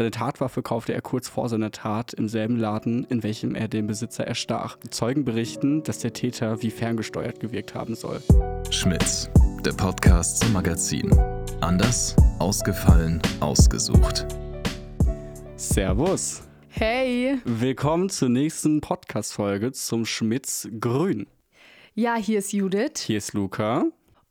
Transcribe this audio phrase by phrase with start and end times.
[0.00, 3.86] Seine Tatwaffe kaufte er kurz vor seiner Tat im selben Laden, in welchem er den
[3.86, 4.78] Besitzer erstach.
[4.88, 8.22] Zeugen berichten, dass der Täter wie ferngesteuert gewirkt haben soll.
[8.70, 9.28] Schmitz,
[9.62, 11.12] der Podcast zum Magazin.
[11.60, 14.24] Anders, ausgefallen, ausgesucht.
[15.56, 16.44] Servus.
[16.70, 17.38] Hey.
[17.44, 21.26] Willkommen zur nächsten Podcast-Folge zum Schmitz Grün.
[21.94, 23.00] Ja, hier ist Judith.
[23.00, 23.84] Hier ist Luca.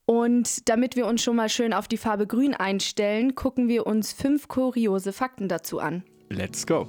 [0.10, 4.12] Und damit wir uns schon mal schön auf die Farbe Grün einstellen, gucken wir uns
[4.12, 6.02] fünf kuriose Fakten dazu an.
[6.30, 6.88] Let's go.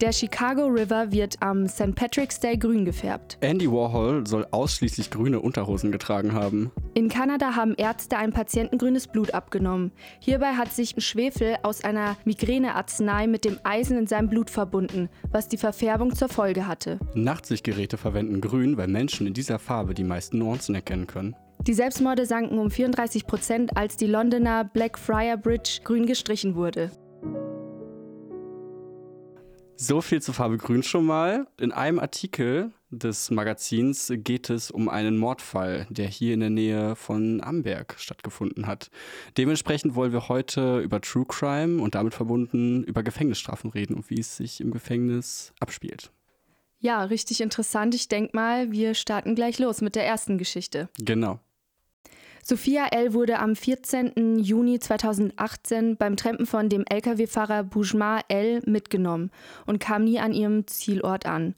[0.00, 1.94] Der Chicago River wird am St.
[1.94, 3.38] Patrick's Day grün gefärbt.
[3.40, 6.72] Andy Warhol soll ausschließlich grüne Unterhosen getragen haben.
[6.94, 9.92] In Kanada haben Ärzte einem Patienten grünes Blut abgenommen.
[10.18, 15.46] Hierbei hat sich Schwefel aus einer Migränearznei mit dem Eisen in seinem Blut verbunden, was
[15.46, 16.98] die Verfärbung zur Folge hatte.
[17.14, 21.36] Nachtsichtgeräte verwenden grün, weil Menschen in dieser Farbe die meisten Nuancen erkennen können.
[21.68, 26.90] Die Selbstmorde sanken um 34 Prozent, als die Londoner Blackfriar Bridge grün gestrichen wurde.
[29.76, 31.46] So viel zur Farbe Grün schon mal.
[31.58, 36.96] In einem Artikel des Magazins geht es um einen Mordfall, der hier in der Nähe
[36.96, 38.90] von Amberg stattgefunden hat.
[39.36, 44.20] Dementsprechend wollen wir heute über True Crime und damit verbunden über Gefängnisstrafen reden und wie
[44.20, 46.12] es sich im Gefängnis abspielt.
[46.78, 47.94] Ja, richtig interessant.
[47.94, 50.88] Ich denke mal, wir starten gleich los mit der ersten Geschichte.
[50.98, 51.40] Genau.
[52.46, 53.14] Sophia L.
[53.14, 54.38] wurde am 14.
[54.38, 58.60] Juni 2018 beim Trampen von dem Lkw-Fahrer Boujma L.
[58.66, 59.30] mitgenommen
[59.64, 61.54] und kam nie an ihrem Zielort an.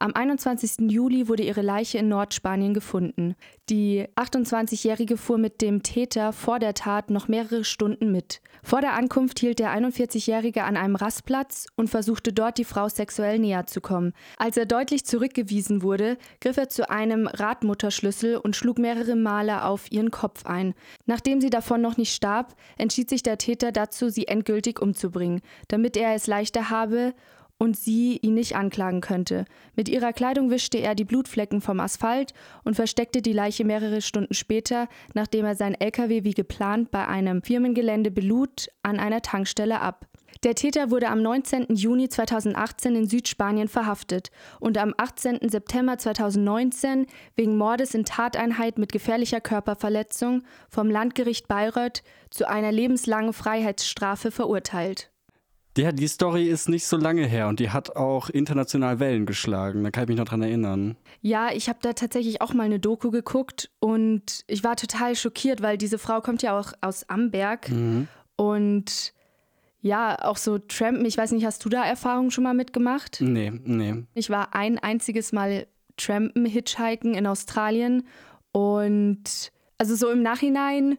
[0.00, 0.92] Am 21.
[0.92, 3.34] Juli wurde ihre Leiche in Nordspanien gefunden.
[3.68, 8.40] Die 28-Jährige fuhr mit dem Täter vor der Tat noch mehrere Stunden mit.
[8.62, 13.40] Vor der Ankunft hielt der 41-Jährige an einem Rastplatz und versuchte dort die Frau sexuell
[13.40, 14.12] näher zu kommen.
[14.36, 19.90] Als er deutlich zurückgewiesen wurde, griff er zu einem Radmutterschlüssel und schlug mehrere Male auf
[19.90, 20.74] ihren Kopf ein.
[21.06, 25.96] Nachdem sie davon noch nicht starb, entschied sich der Täter dazu, sie endgültig umzubringen, damit
[25.96, 27.14] er es leichter habe
[27.58, 29.44] und sie ihn nicht anklagen könnte.
[29.74, 32.32] Mit ihrer Kleidung wischte er die Blutflecken vom Asphalt
[32.64, 37.42] und versteckte die Leiche mehrere Stunden später, nachdem er sein LKW wie geplant bei einem
[37.42, 40.06] Firmengelände belud, an einer Tankstelle ab.
[40.44, 41.74] Der Täter wurde am 19.
[41.74, 44.30] Juni 2018 in Südspanien verhaftet
[44.60, 45.48] und am 18.
[45.48, 53.32] September 2019 wegen Mordes in Tateinheit mit gefährlicher Körperverletzung vom Landgericht Bayreuth zu einer lebenslangen
[53.32, 55.10] Freiheitsstrafe verurteilt.
[55.78, 59.84] Ja, die Story ist nicht so lange her und die hat auch international Wellen geschlagen.
[59.84, 60.96] Da kann ich mich noch dran erinnern.
[61.22, 65.62] Ja, ich habe da tatsächlich auch mal eine Doku geguckt und ich war total schockiert,
[65.62, 68.08] weil diese Frau kommt ja auch aus Amberg Mhm.
[68.36, 69.12] und
[69.80, 71.04] ja, auch so Trampen.
[71.04, 73.18] Ich weiß nicht, hast du da Erfahrungen schon mal mitgemacht?
[73.20, 74.02] Nee, nee.
[74.14, 78.04] Ich war ein einziges Mal Trampen, Hitchhiken in Australien
[78.52, 80.98] und also so im Nachhinein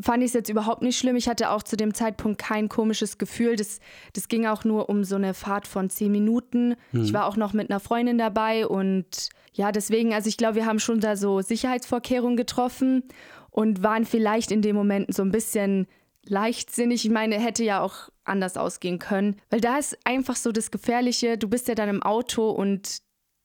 [0.00, 1.16] fand ich es jetzt überhaupt nicht schlimm.
[1.16, 3.56] Ich hatte auch zu dem Zeitpunkt kein komisches Gefühl.
[3.56, 3.80] Das,
[4.12, 6.74] das ging auch nur um so eine Fahrt von zehn Minuten.
[6.92, 10.66] Ich war auch noch mit einer Freundin dabei und ja, deswegen, also ich glaube, wir
[10.66, 13.04] haben schon da so Sicherheitsvorkehrungen getroffen
[13.50, 15.86] und waren vielleicht in dem Moment so ein bisschen
[16.26, 17.04] leichtsinnig.
[17.04, 21.38] Ich meine, hätte ja auch anders ausgehen können, weil da ist einfach so das Gefährliche.
[21.38, 22.98] Du bist ja dann im Auto und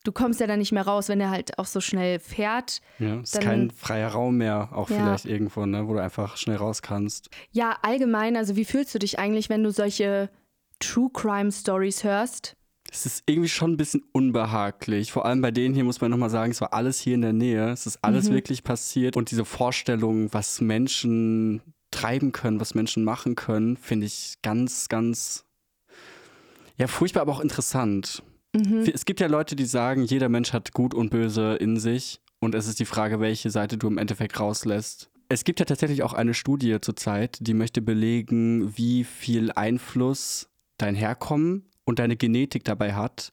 [0.09, 2.81] du kommst ja dann nicht mehr raus, wenn er halt auch so schnell fährt.
[2.97, 4.95] Ja, es ist kein freier Raum mehr, auch Ja.
[4.95, 7.29] vielleicht irgendwo, ne, wo du einfach schnell raus kannst.
[7.51, 10.31] Ja, allgemein, also wie fühlst du dich eigentlich, wenn du solche
[10.79, 12.55] True Crime Stories hörst?
[12.91, 15.11] Es ist irgendwie schon ein bisschen unbehaglich.
[15.11, 17.33] Vor allem bei denen hier muss man nochmal sagen, es war alles hier in der
[17.33, 17.69] Nähe.
[17.69, 19.15] Es ist alles wirklich passiert.
[19.15, 21.61] Und diese Vorstellung, was Menschen
[21.91, 25.45] treiben können, was Menschen machen können, finde ich ganz, ganz,
[26.77, 28.23] ja, furchtbar, aber auch interessant.
[28.53, 32.19] Es gibt ja Leute, die sagen, jeder Mensch hat Gut und Böse in sich.
[32.39, 35.09] Und es ist die Frage, welche Seite du im Endeffekt rauslässt.
[35.27, 40.95] Es gibt ja tatsächlich auch eine Studie zurzeit, die möchte belegen, wie viel Einfluss dein
[40.95, 43.31] Herkommen und deine Genetik dabei hat,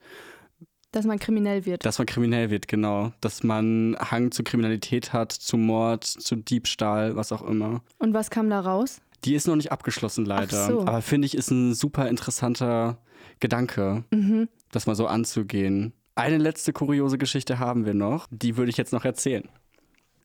[0.93, 1.87] Dass man kriminell wird.
[1.87, 3.13] dass man kriminell wird, genau.
[3.21, 7.83] Dass man Hang zu Kriminalität hat, zu Mord, zu Diebstahl, was auch immer.
[7.99, 9.01] Und was kam da raus?
[9.25, 10.65] Die ist noch nicht abgeschlossen, leider.
[10.65, 10.81] Ach so.
[10.83, 12.99] Aber finde ich, ist ein super interessanter
[13.41, 14.49] Gedanke, Mhm.
[14.71, 15.93] Das mal so anzugehen.
[16.15, 18.27] Eine letzte kuriose Geschichte haben wir noch.
[18.31, 19.49] Die würde ich jetzt noch erzählen.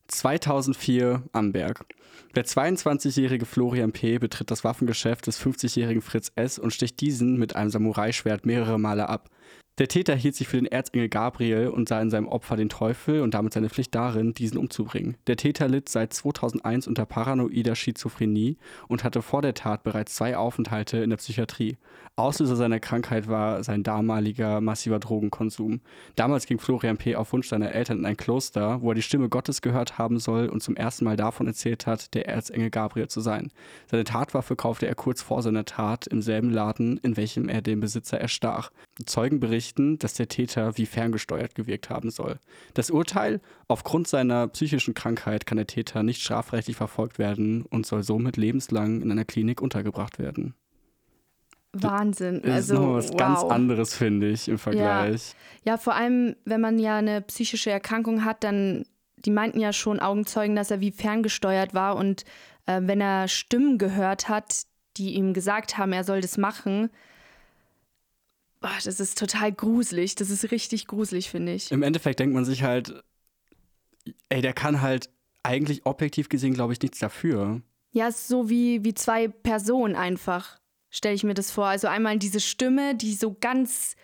[0.07, 1.85] 2004 Amberg.
[2.35, 4.17] Der 22-jährige Florian P.
[4.17, 6.59] betritt das Waffengeschäft des 50-jährigen Fritz S.
[6.59, 9.29] und sticht diesen mit einem Samurai-Schwert mehrere Male ab.
[9.81, 13.21] Der Täter hielt sich für den Erzengel Gabriel und sah in seinem Opfer den Teufel
[13.21, 15.17] und damit seine Pflicht darin, diesen umzubringen.
[15.25, 18.57] Der Täter litt seit 2001 unter paranoider Schizophrenie
[18.89, 21.77] und hatte vor der Tat bereits zwei Aufenthalte in der Psychiatrie.
[22.15, 25.81] Auslöser seiner Krankheit war sein damaliger massiver Drogenkonsum.
[26.15, 27.15] Damals ging Florian P.
[27.15, 30.47] auf Wunsch seiner Eltern in ein Kloster, wo er die Stimme Gottes gehört haben soll
[30.47, 33.49] und zum ersten Mal davon erzählt hat, der Erzengel Gabriel zu sein.
[33.89, 37.79] Seine Tatwaffe kaufte er kurz vor seiner Tat im selben Laden, in welchem er den
[37.79, 38.71] Besitzer erstach.
[39.07, 39.39] Zeugen
[39.71, 42.39] berichten, dass der Täter wie ferngesteuert gewirkt haben soll.
[42.73, 43.41] Das Urteil?
[43.68, 49.01] Aufgrund seiner psychischen Krankheit kann der Täter nicht strafrechtlich verfolgt werden und soll somit lebenslang
[49.01, 50.56] in einer Klinik untergebracht werden.
[51.73, 52.41] Wahnsinn.
[52.44, 53.18] Das also ist nochmal was wow.
[53.18, 55.35] ganz anderes, finde ich, im Vergleich.
[55.63, 58.83] Ja, vor allem, wenn man ja eine psychische Erkrankung hat, dann,
[59.15, 62.25] die meinten ja schon Augenzeugen, dass er wie ferngesteuert war und
[62.65, 64.63] äh, wenn er Stimmen gehört hat,
[64.97, 66.89] die ihm gesagt haben, er soll das machen,
[68.61, 70.15] boah, das ist total gruselig.
[70.15, 71.71] Das ist richtig gruselig, finde ich.
[71.71, 73.03] Im Endeffekt denkt man sich halt,
[74.29, 75.09] ey, der kann halt
[75.43, 77.61] eigentlich objektiv gesehen, glaube ich, nichts dafür.
[77.91, 80.59] Ja, es ist so wie, wie zwei Personen einfach,
[80.89, 81.65] stelle ich mir das vor.
[81.65, 83.95] Also einmal diese Stimme, die so ganz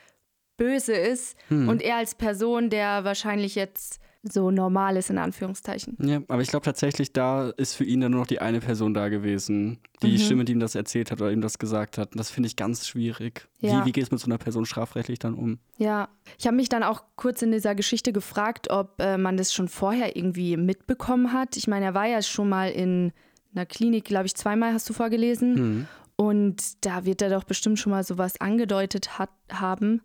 [0.57, 3.99] böse ist und er als Person, der wahrscheinlich jetzt
[4.31, 5.97] so normal ist, in Anführungszeichen.
[6.01, 8.93] Ja, aber ich glaube tatsächlich, da ist für ihn dann nur noch die eine Person
[8.93, 9.79] da gewesen.
[10.01, 10.17] Die Mhm.
[10.17, 12.11] Stimme, die ihm das erzählt hat oder ihm das gesagt hat.
[12.13, 13.47] Und das finde ich ganz schwierig.
[13.59, 13.81] Ja.
[13.81, 15.59] Wie, wie geht es mit so einer Person strafrechtlich dann um?
[15.77, 19.53] Ja, ich habe mich dann auch kurz in dieser Geschichte gefragt, ob äh, man das
[19.53, 21.57] schon vorher irgendwie mitbekommen hat.
[21.57, 23.11] Ich meine, er war ja schon mal in
[23.55, 25.55] einer Klinik, glaube ich, zweimal hast du vorgelesen.
[25.55, 25.87] Hm.
[26.19, 30.01] Und da wird er doch bestimmt schon mal sowas angedeutet hat, haben.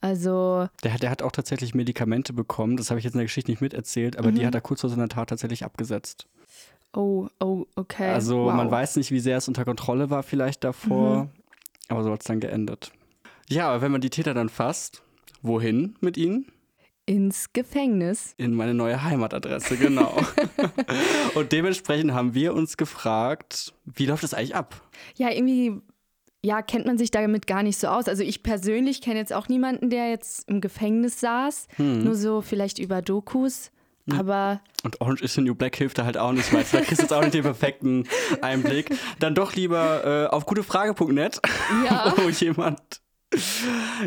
[0.00, 2.76] Also, Der, hat- der hat auch tatsächlich Medikamente bekommen.
[2.76, 4.34] Das habe ich jetzt in der Geschichte nicht miterzählt, aber Mhm.
[4.36, 6.26] die hat er kurz vor seiner Tat tatsächlich abgesetzt.
[6.94, 8.08] oh, oh, okay.
[8.10, 8.54] Also wow.
[8.54, 11.30] man weiß nicht, wie sehr es unter Kontrolle war vielleicht davor, Mhm.
[11.88, 12.92] aber so hat es dann geendet.
[13.50, 15.02] Ja, aber wenn man die Täter dann fasst,
[15.42, 16.46] wohin mit ihnen?
[17.06, 18.34] Ins Gefängnis.
[18.36, 20.14] In meine neue Heimatadresse, genau.
[21.34, 24.82] Und dementsprechend haben wir uns gefragt, wie läuft das eigentlich ab?
[25.16, 25.80] Ja, irgendwie,
[26.44, 28.08] ja, kennt man sich damit gar nicht so aus.
[28.08, 31.66] Also ich persönlich kenne jetzt auch niemanden, der jetzt im Gefängnis saß.
[31.76, 32.04] Hm.
[32.04, 33.70] Nur so vielleicht über Dokus.
[34.16, 36.78] Aber Und Orange is the New Black hilft da halt auch nicht weiter.
[36.78, 38.04] Da kriegst du jetzt auch nicht den perfekten
[38.40, 38.90] Einblick.
[39.18, 41.40] Dann doch lieber äh, auf gutefrage.net,
[41.84, 42.14] Ja.
[42.16, 42.80] wo jemand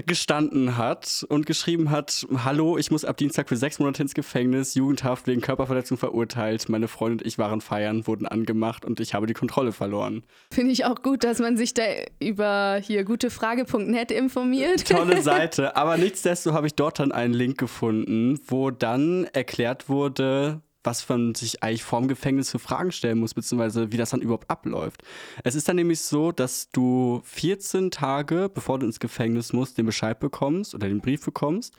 [0.05, 4.75] gestanden hat und geschrieben hat, hallo, ich muss ab Dienstag für sechs Monate ins Gefängnis,
[4.75, 6.69] Jugendhaft wegen Körperverletzung verurteilt.
[6.69, 10.23] Meine Freundin und ich waren feiern, wurden angemacht und ich habe die Kontrolle verloren.
[10.51, 11.83] finde ich auch gut, dass man sich da
[12.19, 14.87] über hier gutefrage.net informiert.
[14.87, 15.75] Tolle Seite.
[15.75, 21.35] Aber nichtsdestotrotz habe ich dort dann einen Link gefunden, wo dann erklärt wurde, was man
[21.35, 25.03] sich eigentlich vorm Gefängnis für Fragen stellen muss, beziehungsweise wie das dann überhaupt abläuft.
[25.43, 29.85] Es ist dann nämlich so, dass du 14 Tage, bevor du ins Gefängnis musst, den
[29.85, 31.75] Bescheid bekommst oder den Brief bekommst,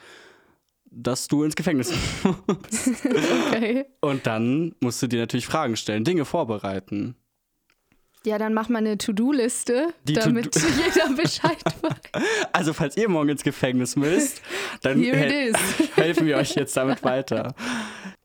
[0.95, 1.93] dass du ins Gefängnis
[2.47, 3.05] musst.
[3.49, 3.87] Okay.
[4.01, 7.17] Und dann musst du dir natürlich Fragen stellen, Dinge vorbereiten.
[8.25, 12.23] Ja, dann mach mal eine To-Do-Liste, damit To-Do- jeder Bescheid weiß.
[12.53, 14.43] Also, falls ihr morgen ins Gefängnis müsst,
[14.83, 15.97] dann hel- is.
[15.97, 17.55] helfen wir euch jetzt damit weiter.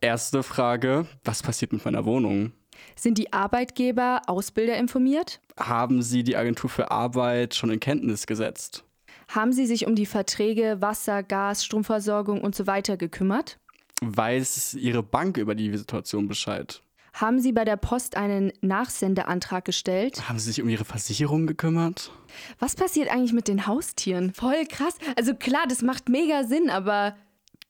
[0.00, 2.52] Erste Frage: Was passiert mit meiner Wohnung?
[2.94, 5.40] Sind die Arbeitgeber Ausbilder informiert?
[5.58, 8.84] Haben Sie die Agentur für Arbeit schon in Kenntnis gesetzt?
[9.28, 13.58] Haben sie sich um die Verträge Wasser, Gas, Stromversorgung und so weiter gekümmert?
[14.00, 16.80] Weiß Ihre Bank über die Situation Bescheid?
[17.12, 20.28] Haben sie bei der Post einen Nachsendeantrag gestellt?
[20.28, 22.12] Haben Sie sich um Ihre Versicherung gekümmert?
[22.60, 24.32] Was passiert eigentlich mit den Haustieren?
[24.32, 24.96] Voll krass.
[25.16, 27.16] Also klar, das macht mega Sinn, aber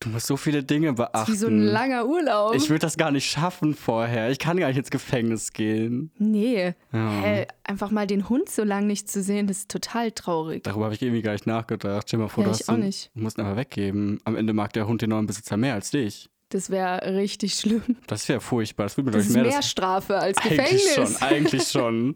[0.00, 1.33] Du musst so viele Dinge beachten.
[1.33, 2.55] wie so ein langer Urlaub.
[2.55, 4.31] ich würde das gar nicht schaffen vorher.
[4.31, 6.12] Ich kann gar nicht ins Gefängnis gehen.
[6.19, 6.73] nee.
[6.93, 7.11] Ja.
[7.21, 10.62] Hä, einfach mal den Hund so lange nicht zu sehen, das ist total traurig.
[10.62, 12.05] Darüber habe ich irgendwie gar nicht nachgedacht.
[12.09, 13.11] Stell dir mal vor, Ja, du ich hast auch einen- nicht.
[13.14, 14.21] Du musst ihn einfach weggeben.
[14.25, 16.28] Am Ende mag der Hund den neuen Besitzer mehr als dich.
[16.50, 17.97] Das wäre richtig schlimm.
[18.07, 18.85] Das wäre furchtbar.
[18.87, 20.95] Das würde mir Das ist mehr mehr das Strafe als Eigentlich Gefängnis.
[21.19, 22.14] schon, eigentlich schon.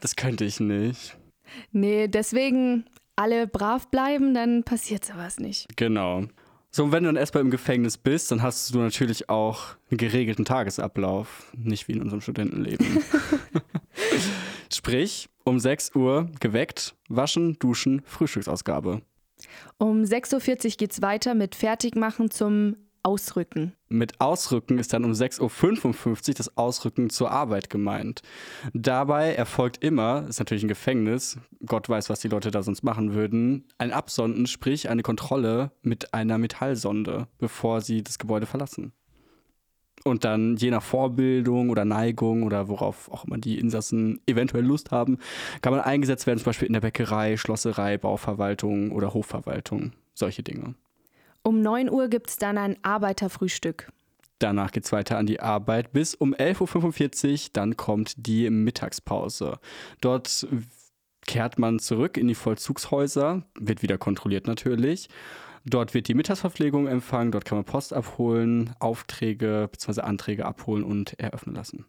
[0.00, 1.16] Das könnte ich nicht.
[1.72, 2.84] Nee, deswegen
[3.16, 5.66] alle brav bleiben, dann passiert sowas nicht.
[5.76, 6.24] Genau.
[6.70, 9.98] So, und wenn du dann erstmal im Gefängnis bist, dann hast du natürlich auch einen
[9.98, 11.50] geregelten Tagesablauf.
[11.56, 13.02] Nicht wie in unserem Studentenleben.
[14.72, 19.00] Sprich, um 6 Uhr geweckt, waschen, duschen, Frühstücksausgabe.
[19.78, 22.76] Um 6.40 Uhr geht's weiter mit Fertigmachen zum
[23.08, 23.72] Ausrücken.
[23.88, 28.20] Mit Ausrücken ist dann um 6.55 Uhr das Ausrücken zur Arbeit gemeint.
[28.74, 33.14] Dabei erfolgt immer, ist natürlich ein Gefängnis, Gott weiß, was die Leute da sonst machen
[33.14, 38.92] würden, ein Absonden, sprich eine Kontrolle mit einer Metallsonde, bevor sie das Gebäude verlassen.
[40.04, 44.90] Und dann je nach Vorbildung oder Neigung oder worauf auch immer die Insassen eventuell Lust
[44.90, 45.16] haben,
[45.62, 49.92] kann man eingesetzt werden, zum Beispiel in der Bäckerei, Schlosserei, Bauverwaltung oder Hofverwaltung.
[50.12, 50.74] solche Dinge.
[51.42, 53.90] Um 9 Uhr gibt es dann ein Arbeiterfrühstück.
[54.38, 59.58] Danach geht es weiter an die Arbeit bis um 11.45 Uhr, dann kommt die Mittagspause.
[60.00, 60.46] Dort
[61.26, 65.08] kehrt man zurück in die Vollzugshäuser, wird wieder kontrolliert natürlich.
[65.64, 70.02] Dort wird die Mittagsverpflegung empfangen, dort kann man Post abholen, Aufträge bzw.
[70.02, 71.84] Anträge abholen und eröffnen lassen.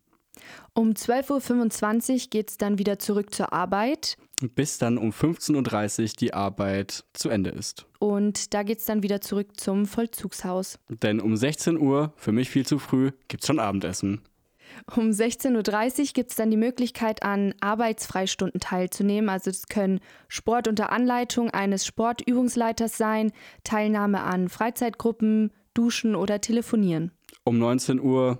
[0.73, 4.17] Um 12.25 Uhr geht es dann wieder zurück zur Arbeit.
[4.55, 7.85] Bis dann um 15.30 Uhr die Arbeit zu Ende ist.
[7.99, 10.79] Und da geht es dann wieder zurück zum Vollzugshaus.
[10.89, 14.21] Denn um 16 Uhr, für mich viel zu früh, gibt es schon Abendessen.
[14.95, 19.29] Um 16.30 Uhr gibt es dann die Möglichkeit, an Arbeitsfreistunden teilzunehmen.
[19.29, 23.31] Also es können Sport unter Anleitung eines Sportübungsleiters sein,
[23.63, 27.11] Teilnahme an Freizeitgruppen, Duschen oder Telefonieren.
[27.43, 28.39] Um 19 Uhr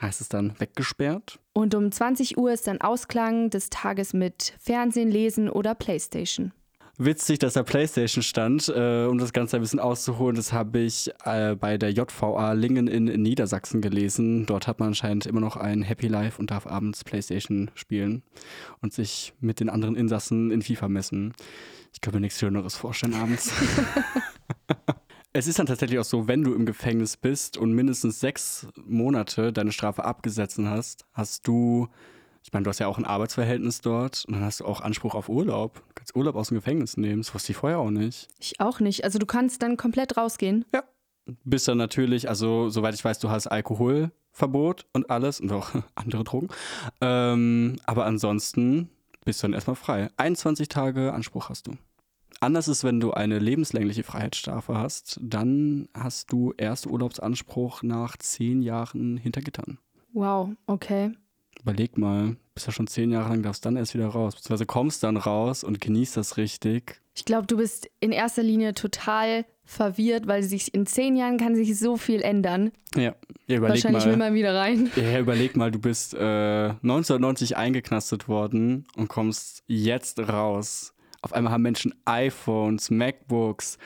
[0.00, 1.38] heißt es dann weggesperrt.
[1.52, 6.52] Und um 20 Uhr ist dann Ausklang des Tages mit Fernsehen, Lesen oder Playstation.
[7.00, 10.34] Witzig, dass da Playstation stand, äh, um das Ganze ein bisschen auszuholen.
[10.34, 14.46] Das habe ich äh, bei der JVA Lingen in, in, Niedersachsen gelesen.
[14.46, 18.24] Dort hat man anscheinend immer noch ein Happy Life und darf abends Playstation spielen
[18.80, 21.34] und sich mit den anderen Insassen in FIFA messen.
[21.92, 23.52] Ich kann mir nichts Schöneres vorstellen abends.
[25.38, 29.52] Es ist dann tatsächlich auch so, wenn du im Gefängnis bist und mindestens sechs Monate
[29.52, 31.86] deine Strafe abgesetzt hast, hast du,
[32.42, 35.14] ich meine, du hast ja auch ein Arbeitsverhältnis dort und dann hast du auch Anspruch
[35.14, 35.74] auf Urlaub.
[35.74, 37.22] Du kannst Urlaub aus dem Gefängnis nehmen.
[37.22, 38.26] Das wusste ich vorher auch nicht.
[38.40, 39.04] Ich auch nicht.
[39.04, 40.64] Also du kannst dann komplett rausgehen.
[40.74, 40.82] Ja.
[41.44, 46.24] Bist dann natürlich, also soweit ich weiß, du hast Alkoholverbot und alles und auch andere
[46.24, 46.48] Drogen.
[47.00, 48.90] Ähm, aber ansonsten
[49.24, 50.10] bist du dann erstmal frei.
[50.16, 51.76] 21 Tage Anspruch hast du.
[52.40, 58.62] Anders ist, wenn du eine lebenslängliche Freiheitsstrafe hast, dann hast du erst Urlaubsanspruch nach zehn
[58.62, 59.78] Jahren hinter Gittern.
[60.12, 61.12] Wow, okay.
[61.60, 65.02] Überleg mal, bist ja schon zehn Jahre lang, darfst dann erst wieder raus, beziehungsweise kommst
[65.02, 67.00] dann raus und genießt das richtig.
[67.16, 71.56] Ich glaube, du bist in erster Linie total verwirrt, weil sich in zehn Jahren kann
[71.56, 72.70] sich so viel ändern.
[72.94, 73.16] Ja,
[73.48, 74.10] ja überleg Wahrscheinlich mal.
[74.10, 74.90] will man wieder rein.
[74.96, 80.94] Ja, überleg mal, du bist äh, 1990 eingeknastet worden und kommst jetzt raus.
[81.22, 83.78] Auf einmal haben Menschen iPhones, MacBooks,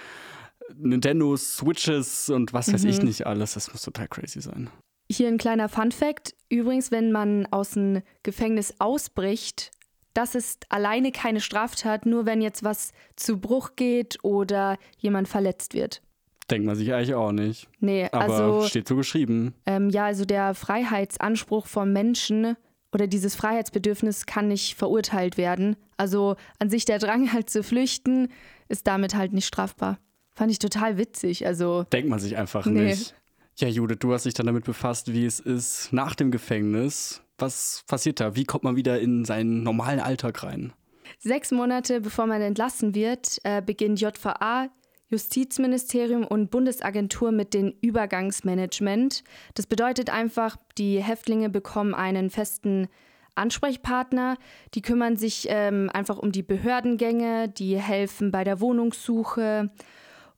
[0.75, 2.91] Nintendo Switches und was weiß mhm.
[2.91, 3.55] ich nicht alles.
[3.55, 4.71] Das muss total crazy sein.
[5.11, 6.35] Hier ein kleiner Fun fact.
[6.49, 9.71] Übrigens, wenn man aus dem Gefängnis ausbricht,
[10.15, 15.75] das ist alleine keine Straftat, nur wenn jetzt was zu Bruch geht oder jemand verletzt
[15.75, 16.03] wird.
[16.51, 17.69] Denkt man sich eigentlich auch nicht.
[17.81, 18.67] Nee, Aber also.
[18.67, 19.55] Steht so geschrieben.
[19.65, 22.57] Ähm, ja, also der Freiheitsanspruch vom Menschen
[22.93, 25.77] oder dieses Freiheitsbedürfnis kann nicht verurteilt werden.
[25.97, 28.29] Also an sich der Drang halt zu flüchten
[28.69, 29.99] ist damit halt nicht strafbar.
[30.35, 31.47] Fand ich total witzig.
[31.47, 32.91] Also denkt man sich einfach nee.
[32.91, 33.15] nicht.
[33.57, 37.23] Ja, Judith, du hast dich dann damit befasst, wie es ist nach dem Gefängnis.
[37.39, 38.35] Was passiert da?
[38.35, 40.73] Wie kommt man wieder in seinen normalen Alltag rein?
[41.19, 44.71] Sechs Monate bevor man entlassen wird, äh, beginnt JVA
[45.13, 49.23] Justizministerium und Bundesagentur mit dem Übergangsmanagement.
[49.55, 52.89] Das bedeutet einfach, die Häftlinge bekommen einen festen
[53.35, 54.39] Ansprechpartner,
[54.75, 59.71] die kümmern sich ähm, einfach um die Behördengänge, die helfen bei der Wohnungssuche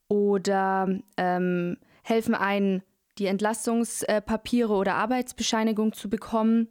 [0.09, 2.83] oder ähm, helfen einen,
[3.19, 6.69] die Entlastungspapiere oder Arbeitsbescheinigung zu bekommen.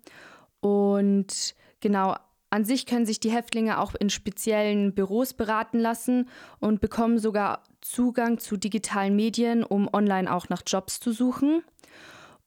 [0.60, 2.16] Und genau,
[2.54, 6.30] an sich können sich die Häftlinge auch in speziellen Büros beraten lassen
[6.60, 11.64] und bekommen sogar Zugang zu digitalen Medien, um online auch nach Jobs zu suchen.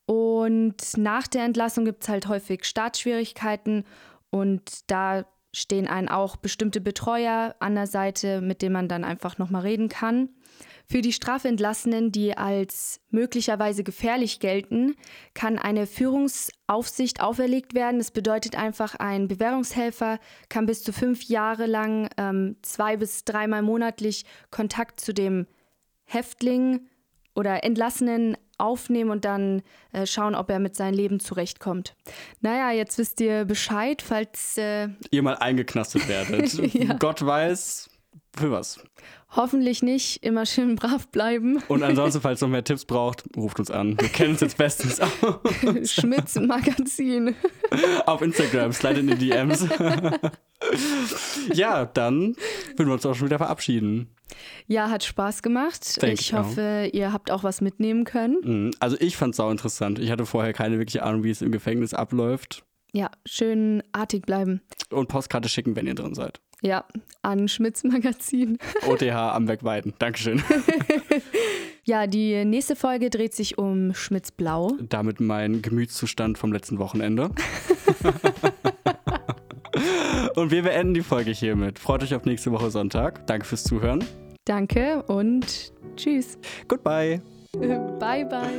[0.06, 3.84] Und nach der Entlassung gibt es halt häufig Startschwierigkeiten
[4.30, 9.38] und da stehen einen auch bestimmte Betreuer an der Seite, mit denen man dann einfach
[9.38, 10.28] nochmal reden kann.
[10.84, 14.96] Für die Strafentlassenen, die als möglicherweise gefährlich gelten,
[15.32, 17.98] kann eine Führungsaufsicht auferlegt werden.
[17.98, 20.20] Das bedeutet einfach, ein Bewährungshelfer
[20.50, 25.46] kann bis zu fünf Jahre lang ähm, zwei bis dreimal monatlich Kontakt zu dem
[26.04, 26.86] Häftling
[27.34, 31.94] oder Entlassenen aufnehmen und dann äh, schauen, ob er mit seinem Leben zurechtkommt.
[32.40, 36.52] Naja, jetzt wisst ihr Bescheid, falls äh ihr mal eingeknastet werdet.
[36.74, 36.94] ja.
[36.94, 37.90] Gott weiß,
[38.36, 38.80] für was.
[39.30, 41.62] Hoffentlich nicht, immer schön brav bleiben.
[41.68, 44.00] Und ansonsten, falls ihr noch mehr Tipps braucht, ruft uns an.
[44.00, 45.10] Wir kennen uns jetzt bestens aus.
[45.90, 47.34] Schmitz Magazin.
[48.06, 49.66] Auf Instagram, slide in die DMs.
[51.52, 52.36] ja, dann
[52.76, 54.15] würden wir uns auch schon wieder verabschieden.
[54.66, 56.00] Ja, hat Spaß gemacht.
[56.02, 56.94] Denk ich hoffe, auch.
[56.94, 58.36] ihr habt auch was mitnehmen können.
[58.42, 58.70] Mhm.
[58.80, 59.98] Also ich fand es auch interessant.
[59.98, 62.64] Ich hatte vorher keine wirkliche Ahnung, wie es im Gefängnis abläuft.
[62.92, 64.62] Ja, schön artig bleiben.
[64.90, 66.40] Und Postkarte schicken, wenn ihr drin seid.
[66.62, 66.84] Ja,
[67.22, 68.58] an Schmitz Magazin.
[68.86, 69.92] OTH am Weiden.
[69.98, 70.42] Dankeschön.
[71.84, 74.72] ja, die nächste Folge dreht sich um Schmitz Blau.
[74.80, 77.30] Damit mein Gemütszustand vom letzten Wochenende.
[80.36, 81.78] Und wir beenden die Folge hiermit.
[81.78, 83.26] Freut euch auf nächste Woche Sonntag.
[83.26, 84.04] Danke fürs Zuhören.
[84.44, 86.38] Danke und tschüss.
[86.68, 87.22] Goodbye.
[87.98, 88.52] bye, bye.